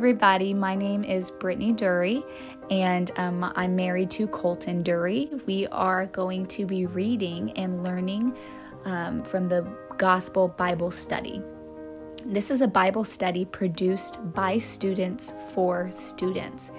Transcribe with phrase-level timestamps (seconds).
[0.00, 0.54] everybody.
[0.54, 2.24] My name is Brittany Durre,
[2.70, 5.28] and um, I'm married to Colton Durre.
[5.44, 8.34] We are going to be reading and learning
[8.86, 9.60] um, from the
[9.98, 11.42] Gospel Bible Study.
[12.24, 16.72] This is a Bible study produced by students for students.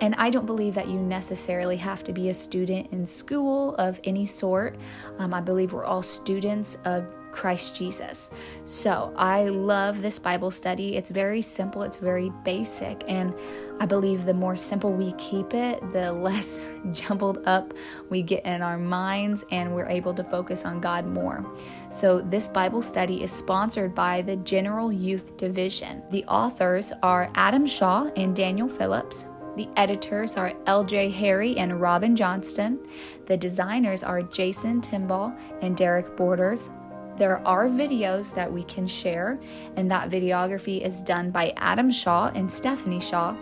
[0.00, 4.00] And I don't believe that you necessarily have to be a student in school of
[4.04, 4.78] any sort.
[5.18, 8.30] Um, I believe we're all students of Christ Jesus.
[8.64, 10.96] So I love this Bible study.
[10.96, 13.02] It's very simple, it's very basic.
[13.08, 13.34] And
[13.80, 16.60] I believe the more simple we keep it, the less
[16.92, 17.74] jumbled up
[18.10, 21.44] we get in our minds, and we're able to focus on God more.
[21.90, 26.02] So, this Bible study is sponsored by the General Youth Division.
[26.10, 29.26] The authors are Adam Shaw and Daniel Phillips.
[29.56, 32.78] The editors are LJ Harry and Robin Johnston.
[33.26, 36.70] The designers are Jason Timball and Derek Borders.
[37.22, 39.38] There are videos that we can share,
[39.76, 43.36] and that videography is done by Adam Shaw and Stephanie Shaw.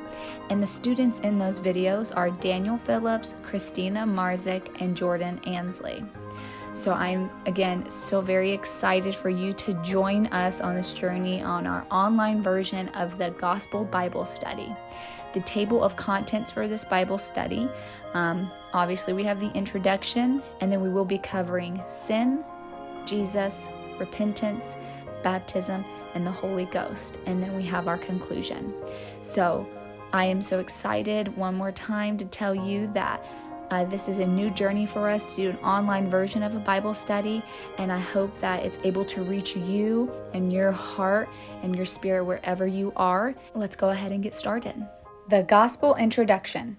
[0.51, 6.05] And the students in those videos are Daniel Phillips, Christina Marzik, and Jordan Ansley.
[6.75, 11.67] So I'm again so very excited for you to join us on this journey on
[11.67, 14.77] our online version of the Gospel Bible Study
[15.33, 17.69] the table of contents for this Bible study.
[18.15, 22.45] Um, obviously, we have the introduction, and then we will be covering sin,
[23.07, 24.77] Jesus, repentance,
[25.23, 25.85] baptism,
[26.15, 27.19] and the Holy Ghost.
[27.27, 28.75] And then we have our conclusion.
[29.23, 29.67] So,
[30.13, 33.25] I am so excited one more time to tell you that
[33.71, 36.59] uh, this is a new journey for us to do an online version of a
[36.59, 37.41] Bible study,
[37.79, 41.29] and I hope that it's able to reach you and your heart
[41.63, 43.37] and your spirit wherever you are.
[43.55, 44.75] Let's go ahead and get started.
[45.29, 46.79] The Gospel Introduction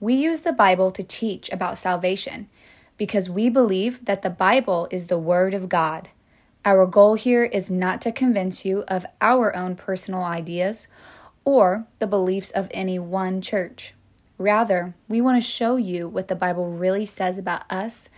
[0.00, 2.48] We use the Bible to teach about salvation
[2.96, 6.08] because we believe that the Bible is the Word of God.
[6.64, 10.86] Our goal here is not to convince you of our own personal ideas
[11.44, 13.94] or the beliefs of any one church.
[14.38, 18.08] Rather, we want to show you what the Bible really says about us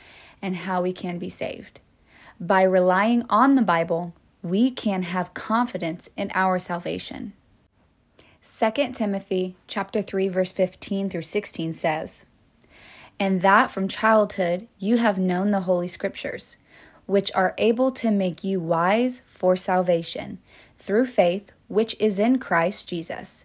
[0.42, 1.80] and how we can be saved.
[2.38, 7.32] By relying on the Bible, we can have confidence in our salvation.
[8.42, 12.26] 2 Timothy chapter 3 verse 15 through 16 says,
[13.20, 16.56] "And that from childhood you have known the holy scriptures,
[17.06, 20.38] which are able to make you wise for salvation
[20.78, 23.44] through faith which is in Christ Jesus.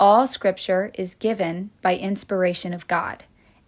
[0.00, 3.24] All scripture is given by inspiration of God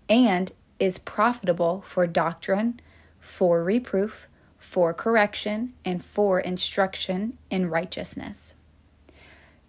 [0.08, 2.80] and is profitable for doctrine,
[3.18, 8.54] for reproof, for correction, and for instruction in righteousness."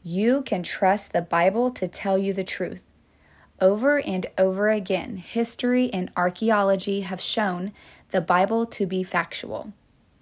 [0.03, 2.83] You can trust the Bible to tell you the truth.
[3.61, 7.71] Over and over again, history and archaeology have shown
[8.09, 9.71] the Bible to be factual.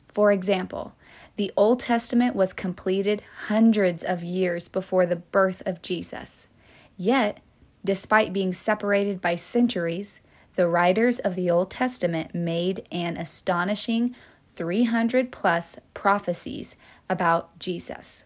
[0.09, 0.93] For example,
[1.37, 6.49] the Old Testament was completed hundreds of years before the birth of Jesus.
[6.97, 7.39] Yet,
[7.85, 10.19] despite being separated by centuries,
[10.55, 14.13] the writers of the Old Testament made an astonishing
[14.55, 16.75] 300 plus prophecies
[17.09, 18.25] about Jesus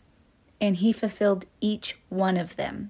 [0.63, 2.89] and he fulfilled each one of them.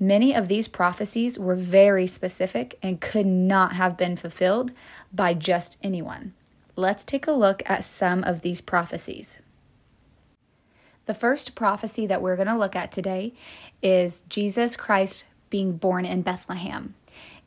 [0.00, 4.72] Many of these prophecies were very specific and could not have been fulfilled
[5.12, 6.34] by just anyone.
[6.76, 9.40] Let's take a look at some of these prophecies.
[11.06, 13.32] The first prophecy that we're going to look at today
[13.82, 16.94] is Jesus Christ being born in Bethlehem.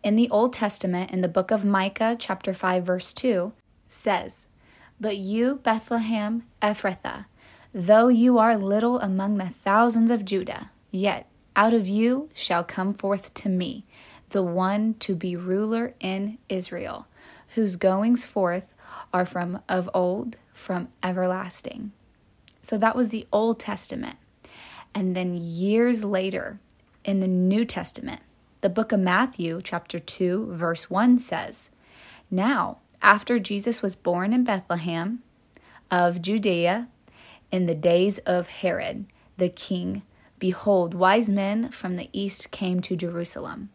[0.04, 3.54] In the Old Testament, in the book of Micah, chapter 5, verse 2,
[3.88, 4.48] says,
[5.00, 7.26] But you, Bethlehem Ephrathah,
[7.74, 12.94] Though you are little among the thousands of Judah, yet out of you shall come
[12.94, 13.86] forth to me
[14.30, 17.08] the one to be ruler in Israel,
[17.56, 18.74] whose goings forth
[19.14, 21.92] are from of old, from everlasting.
[22.62, 24.18] So that was the Old Testament.
[24.94, 26.60] And then years later,
[27.04, 28.22] in the New Testament,
[28.62, 31.70] the book of Matthew, chapter 2, verse 1 says,
[32.30, 35.24] Now, after Jesus was born in Bethlehem
[35.90, 36.88] of Judea
[37.52, 39.06] in the days of Herod
[39.38, 40.04] the king,
[40.42, 43.70] behold, wise men from the east came to Jerusalem.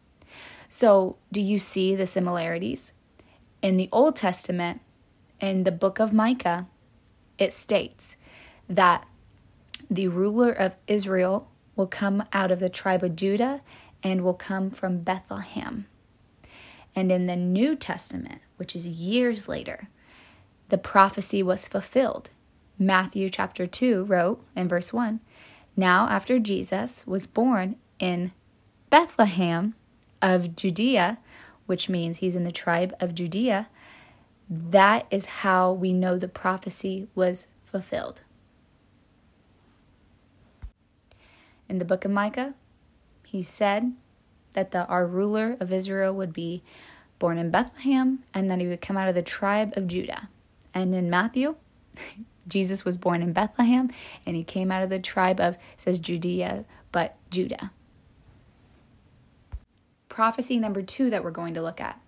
[0.68, 2.92] So, do you see the similarities?
[3.62, 4.80] In the Old Testament,
[5.40, 6.66] in the book of Micah,
[7.38, 8.16] it states
[8.68, 9.06] that
[9.88, 13.60] the ruler of Israel will come out of the tribe of Judah
[14.02, 15.86] and will come from Bethlehem.
[16.96, 19.88] And in the New Testament, which is years later,
[20.68, 22.30] the prophecy was fulfilled
[22.78, 25.20] Matthew chapter 2 wrote in verse 1
[25.76, 28.32] Now, after Jesus was born in
[28.88, 29.74] Bethlehem
[30.22, 31.18] of Judea,
[31.66, 33.68] which means he's in the tribe of Judea,
[34.48, 38.22] that is how we know the prophecy was fulfilled.
[41.68, 42.54] In the book of Micah,
[43.26, 43.92] he said
[44.52, 46.62] that the, our ruler of Israel would be
[47.18, 50.28] born in Bethlehem and that he would come out of the tribe of Judah.
[50.72, 51.56] And in Matthew,
[52.48, 53.90] Jesus was born in Bethlehem
[54.24, 57.70] and he came out of the tribe of, says Judea, but Judah.
[60.08, 62.00] Prophecy number two that we're going to look at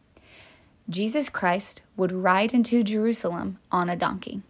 [0.89, 4.41] Jesus Christ would ride into Jerusalem on a donkey.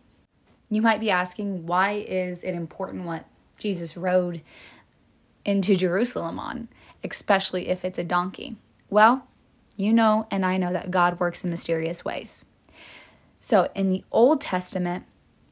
[0.71, 3.25] You might be asking, why is it important what
[3.59, 4.43] Jesus rode
[5.45, 6.69] into Jerusalem on,
[7.03, 8.57] especially if it's a donkey?
[8.89, 9.27] Well,
[9.77, 12.45] you know, and I know that God works in mysterious ways.
[13.41, 15.07] So in the Old Testament,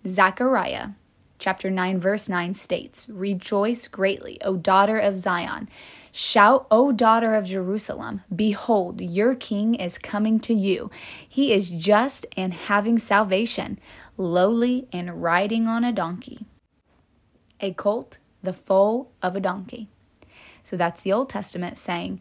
[0.07, 0.91] Zechariah
[1.39, 5.69] chapter 9, verse 9 states, Rejoice greatly, O daughter of Zion.
[6.13, 10.91] Shout, O daughter of Jerusalem, behold, your king is coming to you.
[11.29, 13.79] He is just and having salvation,
[14.17, 16.47] lowly and riding on a donkey.
[17.61, 19.89] A colt, the foal of a donkey.
[20.63, 22.21] So that's the Old Testament saying,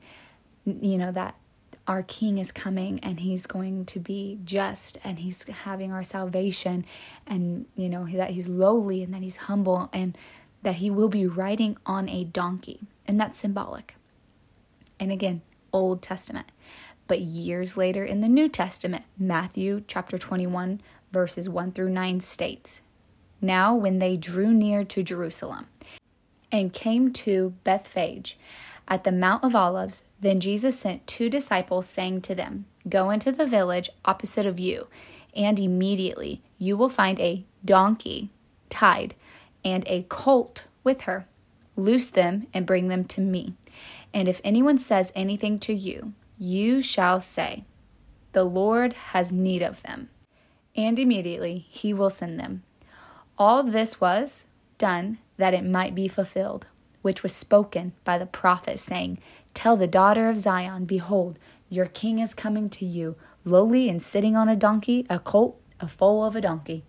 [0.65, 1.35] you know, that
[1.87, 6.85] our king is coming and he's going to be just and he's having our salvation
[7.27, 10.17] and you know that he's lowly and that he's humble and
[10.63, 12.79] that he will be riding on a donkey.
[13.07, 13.95] And that's symbolic.
[14.99, 15.41] And again
[15.71, 16.51] old testament.
[17.07, 20.81] But years later in the new testament matthew chapter 21
[21.11, 22.81] verses 1 through 9 states
[23.41, 25.67] now when they drew near to jerusalem
[26.51, 28.38] and came to bethphage
[28.88, 33.31] at the mount of olives then Jesus sent two disciples, saying to them, Go into
[33.31, 34.88] the village opposite of you,
[35.35, 38.29] and immediately you will find a donkey
[38.69, 39.15] tied
[39.63, 41.27] and a colt with her.
[41.75, 43.53] Loose them and bring them to me.
[44.13, 47.65] And if anyone says anything to you, you shall say,
[48.31, 50.09] The Lord has need of them.
[50.75, 52.63] And immediately he will send them.
[53.38, 54.45] All this was
[54.77, 56.67] done that it might be fulfilled,
[57.01, 59.19] which was spoken by the prophet, saying,
[59.55, 64.35] Tell the daughter of Zion, Behold, your king is coming to you, lowly and sitting
[64.35, 66.83] on a donkey, a colt, a foal of a donkey.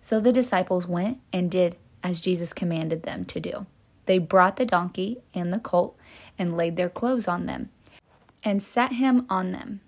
[0.00, 1.74] So the disciples went and did
[2.04, 3.66] as Jesus commanded them to do.
[4.06, 5.96] They brought the donkey and the colt
[6.38, 7.70] and laid their clothes on them
[8.44, 9.80] and set him on them.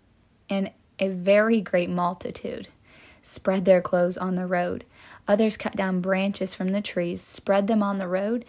[0.49, 2.69] And a very great multitude
[3.23, 4.85] spread their clothes on the road.
[5.29, 8.45] Others cut down branches from the trees, spread them on the road,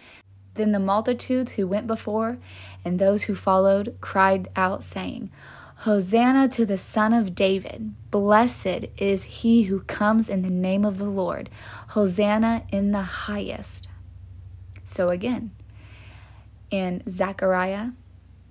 [0.55, 2.37] then the multitudes who went before
[2.83, 5.31] and those who followed cried out, saying,
[5.79, 7.93] Hosanna to the Son of David!
[8.09, 11.49] Blessed is he who comes in the name of the Lord!
[11.89, 13.89] Hosanna in the highest!
[14.85, 15.51] So again,
[16.71, 17.89] in Zechariah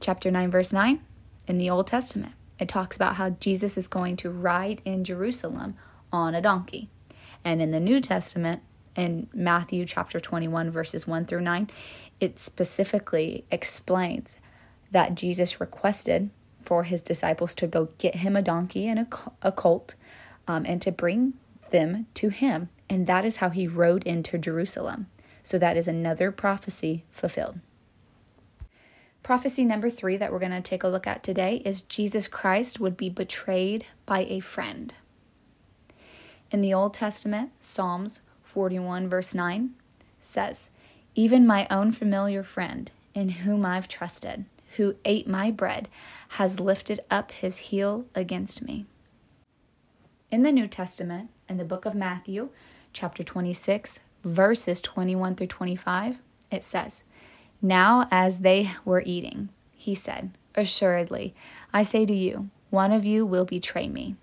[0.00, 1.00] chapter 9, verse 9,
[1.46, 5.76] in the Old Testament, it talks about how Jesus is going to ride in Jerusalem
[6.12, 6.90] on a donkey.
[7.44, 8.62] And in the New Testament,
[8.96, 11.70] in Matthew chapter 21, verses 1 through 9,
[12.20, 14.36] it specifically explains
[14.90, 16.30] that Jesus requested
[16.62, 19.06] for his disciples to go get him a donkey and a,
[19.42, 19.94] a colt
[20.46, 21.34] um, and to bring
[21.70, 22.68] them to him.
[22.88, 25.08] And that is how he rode into Jerusalem.
[25.42, 27.58] So that is another prophecy fulfilled.
[29.22, 32.78] Prophecy number three that we're going to take a look at today is Jesus Christ
[32.78, 34.92] would be betrayed by a friend.
[36.50, 38.20] In the Old Testament, Psalms
[38.54, 39.74] 41, verse 9
[40.20, 40.70] says,
[41.16, 44.44] Even my own familiar friend, in whom I've trusted,
[44.76, 45.88] who ate my bread,
[46.28, 48.86] has lifted up his heel against me.
[50.30, 52.50] In the New Testament, in the book of Matthew,
[52.92, 56.18] chapter 26, verses 21 through 25,
[56.52, 57.02] it says,
[57.60, 61.34] Now as they were eating, he said, Assuredly,
[61.72, 64.14] I say to you, one of you will betray me.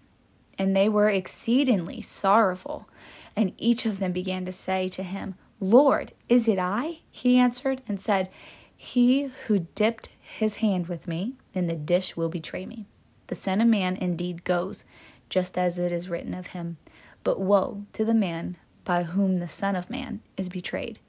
[0.58, 2.88] And they were exceedingly sorrowful
[3.36, 7.00] and each of them began to say to him, Lord, is it I?
[7.12, 8.30] He answered and said,
[8.76, 12.86] He who dipped his hand with me in the dish will betray me.
[13.28, 14.84] The Son of Man indeed goes,
[15.30, 16.78] just as it is written of him.
[17.24, 21.00] But woe to the man by whom the Son of Man is betrayed.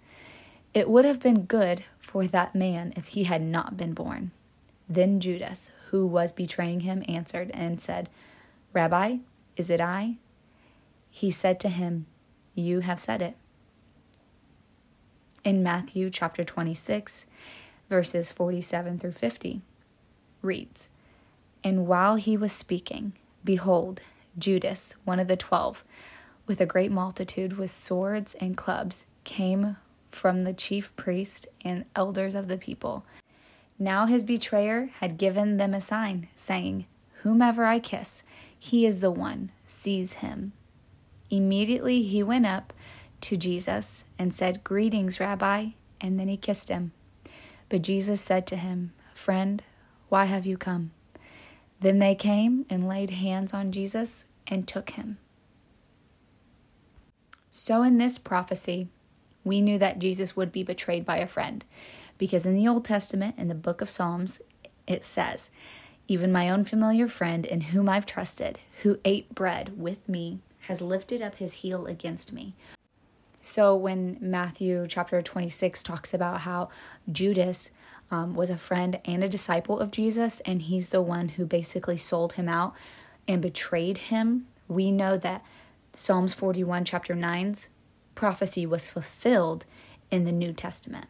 [0.75, 4.31] It would have been good for that man if he had not been born.
[4.89, 8.09] Then Judas, who was betraying him, answered and said,
[8.73, 9.17] Rabbi,
[9.57, 10.17] is it I?
[11.11, 12.07] He said to him,
[12.55, 13.37] you have said it.
[15.45, 17.27] In Matthew chapter 26,
[17.89, 19.61] verses 47 through 50,
[20.41, 20.89] reads
[21.65, 23.13] And while he was speaking,
[23.45, 24.01] behold,
[24.39, 25.85] Judas, one of the twelve,
[26.47, 29.77] with a great multitude with swords and clubs, came
[30.09, 33.05] from the chief priest and elders of the people.
[33.79, 36.87] Now his betrayer had given them a sign, saying,
[37.23, 38.23] Whomever I kiss,
[38.59, 40.53] he is the one, seize him.
[41.33, 42.75] Immediately he went up
[43.23, 46.93] to Jesus and said, Greetings, Rabbi, and then he kissed him.
[47.71, 49.63] But Jesus said to him, Friend,
[50.11, 50.91] why have you come?
[51.81, 55.17] Then they came and laid hands on Jesus and took him.
[57.51, 58.89] So, in this prophecy,
[59.43, 61.65] we knew that Jesus would be betrayed by a friend,
[62.19, 64.41] because in the Old Testament, in the book of Psalms,
[64.87, 65.49] it says,
[66.09, 70.81] Even my own familiar friend, in whom I've trusted, who ate bread with me, has
[70.81, 72.55] lifted up his heel against me.
[73.43, 76.69] So, when Matthew chapter 26 talks about how
[77.11, 77.71] Judas
[78.11, 81.97] um, was a friend and a disciple of Jesus, and he's the one who basically
[81.97, 82.75] sold him out
[83.27, 84.47] and betrayed him.
[84.69, 85.45] We know that
[85.93, 87.69] Psalms 41, chapter 9's
[88.15, 89.65] prophecy was fulfilled
[90.11, 91.07] in the New Testament.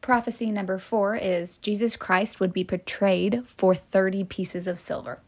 [0.00, 5.20] Prophecy number four is Jesus Christ would be betrayed for 30 pieces of silver.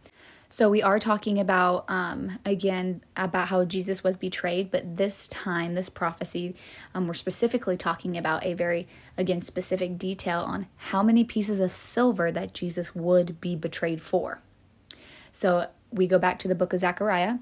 [0.52, 5.72] So we are talking about um, again about how Jesus was betrayed, but this time,
[5.72, 6.54] this prophecy,
[6.94, 11.72] um, we're specifically talking about a very again specific detail on how many pieces of
[11.72, 14.42] silver that Jesus would be betrayed for.
[15.32, 17.36] So we go back to the book of Zechariah,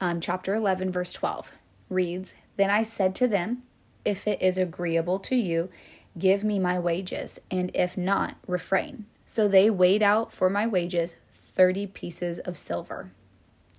[0.00, 1.50] um, chapter 11, verse 12
[1.88, 3.64] reads, Then I said to them,
[4.04, 5.68] If it is agreeable to you,
[6.16, 9.06] give me my wages, and if not, refrain.
[9.26, 11.16] So they weighed out for my wages
[11.54, 13.12] 30 pieces of silver.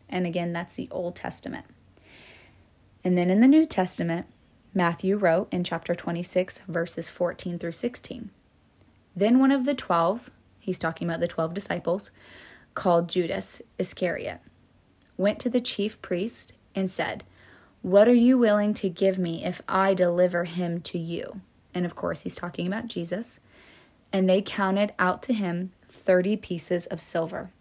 [0.10, 1.66] And again, that's the Old Testament.
[3.04, 4.28] And then in the New Testament,
[4.74, 8.30] Matthew wrote in chapter 26, verses 14 through 16.
[9.16, 12.10] Then one of the twelve, he's talking about the twelve disciples,
[12.74, 14.40] called Judas Iscariot,
[15.18, 17.24] went to the chief priest and said,
[17.84, 21.42] What are you willing to give me if I deliver him to you?
[21.74, 23.40] And of course, he's talking about Jesus.
[24.12, 27.52] And they counted out to him 30 pieces of silver.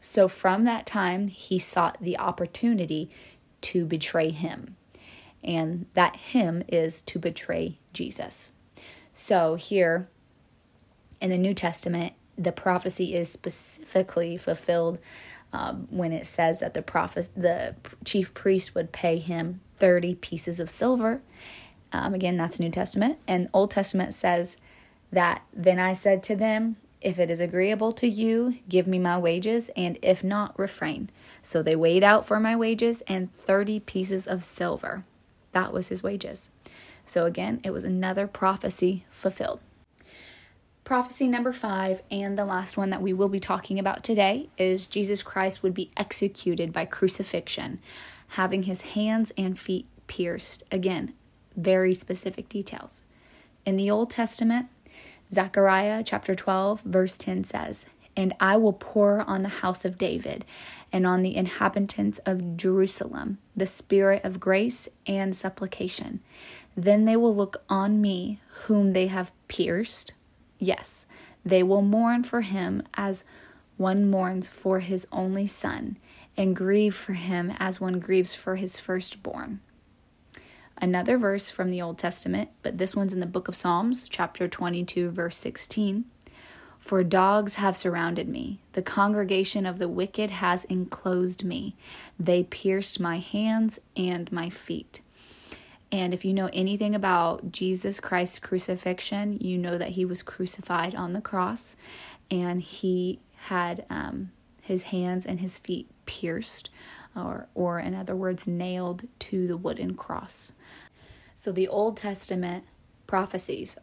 [0.00, 3.10] So from that time, he sought the opportunity
[3.62, 4.76] to betray him.
[5.42, 8.52] And that him is to betray Jesus.
[9.12, 10.08] So here
[11.20, 14.98] in the New Testament, the prophecy is specifically fulfilled
[15.52, 20.60] um, when it says that the prophet, the chief priest would pay him 30 pieces
[20.60, 21.22] of silver.
[21.92, 23.18] Um, again, that's New Testament.
[23.26, 24.56] And Old Testament says
[25.12, 26.76] that then I said to them,
[27.06, 31.08] if it is agreeable to you, give me my wages, and if not, refrain.
[31.40, 35.04] So they weighed out for my wages and 30 pieces of silver.
[35.52, 36.50] That was his wages.
[37.06, 39.60] So again, it was another prophecy fulfilled.
[40.82, 44.88] Prophecy number five, and the last one that we will be talking about today, is
[44.88, 47.78] Jesus Christ would be executed by crucifixion,
[48.30, 50.64] having his hands and feet pierced.
[50.72, 51.14] Again,
[51.54, 53.04] very specific details.
[53.64, 54.70] In the Old Testament,
[55.32, 60.44] Zechariah chapter 12, verse 10 says, And I will pour on the house of David
[60.92, 66.20] and on the inhabitants of Jerusalem the spirit of grace and supplication.
[66.76, 70.12] Then they will look on me, whom they have pierced.
[70.58, 71.06] Yes,
[71.44, 73.24] they will mourn for him as
[73.76, 75.98] one mourns for his only son,
[76.36, 79.60] and grieve for him as one grieves for his firstborn
[80.78, 84.48] another verse from the Old Testament, but this one's in the book of Psalms, chapter
[84.48, 86.04] 22, verse 16.
[86.78, 91.74] For dogs have surrounded me, the congregation of the wicked has enclosed me.
[92.18, 95.00] They pierced my hands and my feet.
[95.90, 100.94] And if you know anything about Jesus Christ's crucifixion, you know that he was crucified
[100.94, 101.76] on the cross
[102.30, 104.30] and he had um,
[104.66, 106.70] his hands and his feet pierced,
[107.14, 110.52] or, or in other words, nailed to the wooden cross.
[111.36, 112.64] So the Old Testament
[113.06, 113.76] prophecies,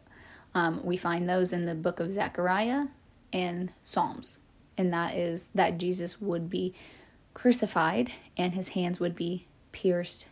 [0.54, 2.86] um, we find those in the book of Zechariah
[3.32, 4.40] and Psalms.
[4.76, 6.74] And that is that Jesus would be
[7.32, 10.28] crucified and his hands would be pierced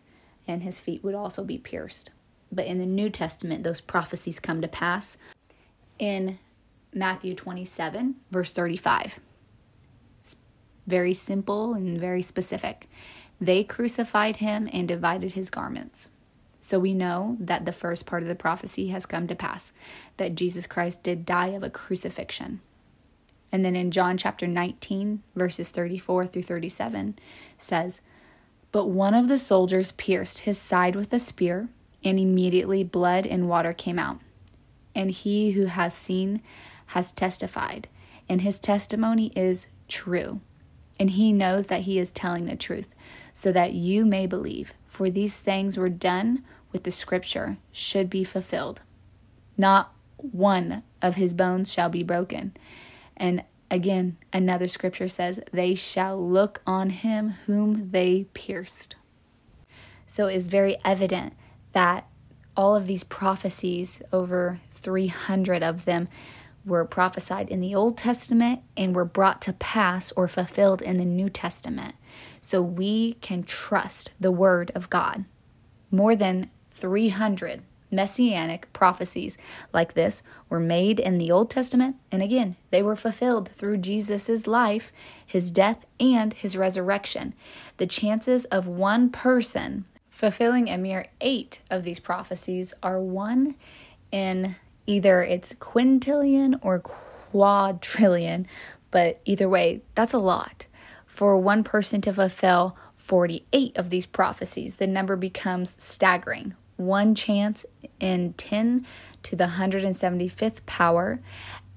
[0.47, 2.11] and his feet would also be pierced.
[2.51, 5.17] But in the New Testament, those prophecies come to pass
[5.99, 6.39] in
[6.93, 9.19] Matthew 27, verse 35.
[10.87, 12.89] Very simple and very specific.
[13.41, 16.09] They crucified him and divided his garments.
[16.61, 19.73] So we know that the first part of the prophecy has come to pass,
[20.17, 22.61] that Jesus Christ did die of a crucifixion.
[23.51, 27.19] And then in John chapter 19, verses 34 through 37,
[27.59, 28.01] says,
[28.71, 31.69] But one of the soldiers pierced his side with a spear,
[32.05, 34.21] and immediately blood and water came out.
[34.95, 36.43] And he who has seen
[36.87, 37.89] has testified,
[38.29, 40.41] and his testimony is true.
[41.03, 42.95] And he knows that he is telling the truth,
[43.33, 44.73] so that you may believe.
[44.87, 48.83] For these things were done with the scripture should be fulfilled.
[49.59, 52.57] Not one of his bones shall be broken.
[53.17, 58.95] And again, another scripture says, They shall look on him whom they pierced.
[60.07, 61.33] So it's very evident
[61.73, 62.07] that
[62.57, 66.07] All of these prophecies, over 300 of them,
[66.65, 71.05] were prophesied in the Old Testament and were brought to pass or fulfilled in the
[71.05, 71.95] New Testament.
[72.41, 75.25] So we can trust the Word of God.
[75.91, 79.37] More than 300 messianic prophecies
[79.73, 84.47] like this were made in the Old Testament, and again, they were fulfilled through Jesus'
[84.47, 84.93] life,
[85.25, 87.35] his death, and his resurrection.
[87.77, 93.57] The chances of one person fulfilling a mere eight of these prophecies are one
[94.11, 98.47] in either it's quintillion or quadrillion,
[98.91, 100.67] but either way, that's a lot.
[101.07, 106.55] For one person to fulfill 48 of these prophecies, the number becomes staggering.
[106.77, 107.65] One chance
[108.01, 108.87] in 10
[109.25, 111.21] to the 175th power.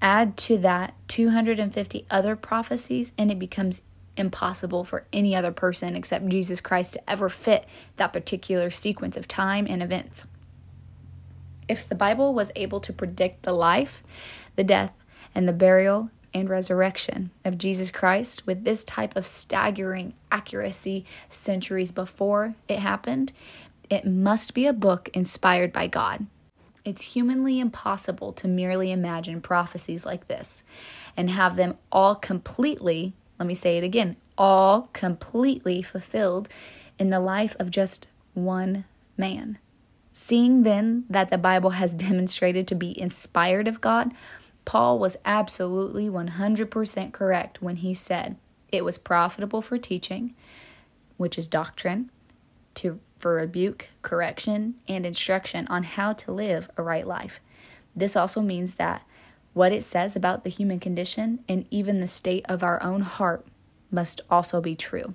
[0.02, 3.82] Add to that 250 other prophecies, and it becomes
[4.18, 7.66] impossible for any other person except Jesus Christ to ever fit
[7.98, 10.26] that particular sequence of time and events.
[11.68, 14.04] If the Bible was able to predict the life,
[14.56, 14.94] the death,
[15.34, 21.92] and the burial and resurrection of Jesus Christ with this type of staggering accuracy centuries
[21.92, 23.32] before it happened,
[23.90, 26.28] it must be a book inspired by God.
[26.84, 30.62] It's humanly impossible to merely imagine prophecies like this
[31.18, 36.48] and have them all completely, let me say it again, all completely fulfilled
[37.00, 38.86] in the life of just one
[39.18, 39.58] man.
[40.18, 44.14] Seeing then that the Bible has demonstrated to be inspired of God,
[44.64, 48.38] Paul was absolutely 100% correct when he said
[48.72, 50.34] it was profitable for teaching,
[51.18, 52.10] which is doctrine,
[52.76, 57.42] to for rebuke, correction, and instruction on how to live a right life.
[57.94, 59.04] This also means that
[59.54, 63.46] what it says about the human condition and even the state of our own heart
[63.92, 65.14] must also be true.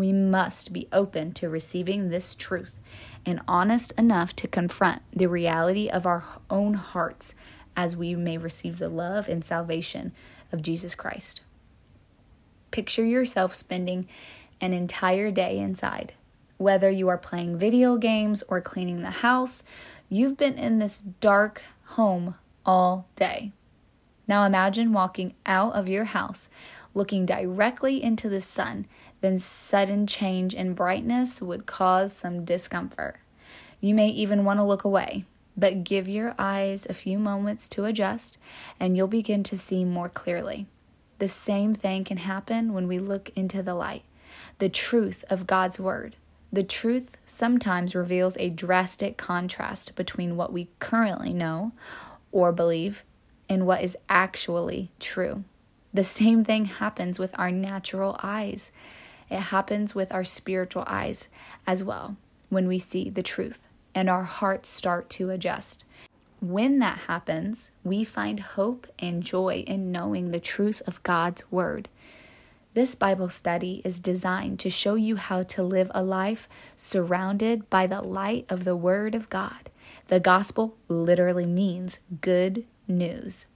[0.00, 2.80] We must be open to receiving this truth
[3.26, 7.34] and honest enough to confront the reality of our own hearts
[7.76, 10.12] as we may receive the love and salvation
[10.52, 11.42] of Jesus Christ.
[12.70, 14.08] Picture yourself spending
[14.58, 16.14] an entire day inside.
[16.56, 19.64] Whether you are playing video games or cleaning the house,
[20.08, 23.52] you've been in this dark home all day.
[24.26, 26.48] Now imagine walking out of your house,
[26.94, 28.86] looking directly into the sun
[29.20, 33.16] then sudden change in brightness would cause some discomfort.
[33.80, 35.24] You may even want to look away,
[35.56, 38.38] but give your eyes a few moments to adjust
[38.78, 40.66] and you'll begin to see more clearly.
[41.18, 44.04] The same thing can happen when we look into the light,
[44.58, 46.16] the truth of God's Word.
[46.52, 51.72] The truth sometimes reveals a drastic contrast between what we currently know
[52.32, 53.04] or believe
[53.48, 55.44] and what is actually true.
[55.92, 58.72] The same thing happens with our natural eyes.
[59.30, 61.28] It happens with our spiritual eyes
[61.66, 62.16] as well
[62.48, 65.84] when we see the truth and our hearts start to adjust.
[66.40, 71.88] When that happens, we find hope and joy in knowing the truth of God's Word.
[72.72, 77.86] This Bible study is designed to show you how to live a life surrounded by
[77.86, 79.70] the light of the Word of God.
[80.06, 83.46] The gospel literally means good news.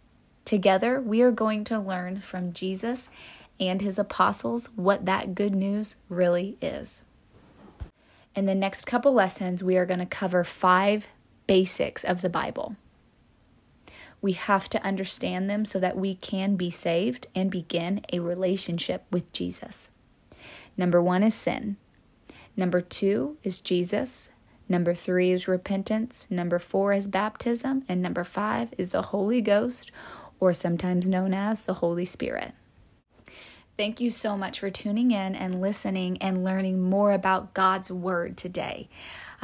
[0.45, 3.09] Together, we are going to learn from Jesus
[3.61, 7.03] and his apostles what that good news really is.
[8.35, 11.07] In the next couple lessons, we are going to cover five
[11.47, 12.77] basics of the Bible.
[14.21, 19.05] We have to understand them so that we can be saved and begin a relationship
[19.11, 19.91] with Jesus.
[20.77, 21.77] Number one is sin.
[22.57, 24.31] Number two is Jesus.
[24.69, 26.27] Number three is repentance.
[26.31, 27.85] Number four is baptism.
[27.89, 29.93] And number five is the Holy Ghost,
[30.41, 32.55] or sometimes known as the Holy Spirit.
[33.77, 38.37] Thank you so much for tuning in and listening and learning more about God's Word
[38.37, 38.89] today.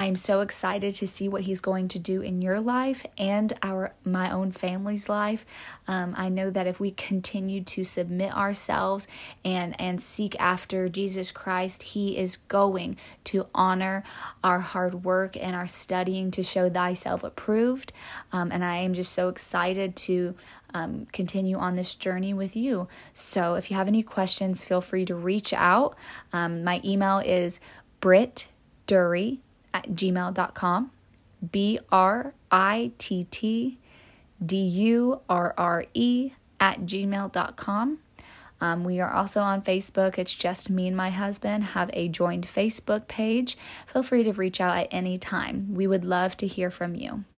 [0.00, 3.52] I am so excited to see what He's going to do in your life and
[3.62, 5.44] our my own family's life.
[5.86, 9.06] Um, I know that if we continue to submit ourselves
[9.44, 14.02] and and seek after Jesus Christ, He is going to honor
[14.42, 17.92] our hard work and our studying to show Thyself approved.
[18.32, 20.34] Um, and I am just so excited to
[20.72, 22.88] um, continue on this journey with you.
[23.12, 25.94] So if you have any questions, feel free to reach out.
[26.32, 27.60] Um, my email is
[28.00, 28.46] Britt
[28.86, 29.40] Durre
[29.72, 30.90] at gmail.com.
[31.52, 33.78] B R I T T
[34.44, 37.98] D U R R E at gmail.com.
[38.62, 40.18] Um, we are also on Facebook.
[40.18, 43.56] It's just me and my husband have a joined Facebook page.
[43.86, 45.74] Feel free to reach out at any time.
[45.74, 47.24] We would love to hear from you.